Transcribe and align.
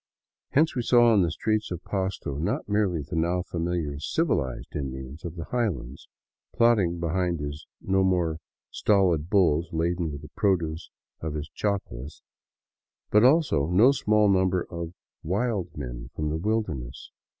Hence 0.53 0.75
we 0.75 0.81
saw 0.81 1.13
in 1.13 1.21
the 1.21 1.29
streets 1.29 1.69
of 1.69 1.83
Pasto 1.83 2.33
not 2.37 2.67
merely 2.67 3.03
the 3.03 3.15
now 3.15 3.43
familiar" 3.43 3.99
civilized" 3.99 4.75
Indian 4.75 5.15
of 5.23 5.35
the 5.35 5.43
highlands, 5.51 6.07
plodding 6.55 6.99
behind 6.99 7.39
his 7.39 7.67
no 7.79 8.03
more 8.03 8.39
stolid 8.71 9.29
bulls 9.29 9.71
laden 9.71 10.11
with 10.11 10.23
the 10.23 10.29
produce 10.29 10.89
of 11.19 11.35
his 11.35 11.51
chacras, 11.53 12.23
but 13.11 13.23
also 13.23 13.67
no 13.67 13.91
small 13.91 14.27
number 14.27 14.65
of" 14.71 14.95
wild 15.21 15.69
men" 15.77 16.07
from 16.15 16.31
the 16.31 16.37
wilderness. 16.39 17.11